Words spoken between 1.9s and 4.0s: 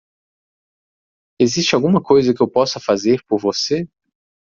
coisa que eu possa fazer por você?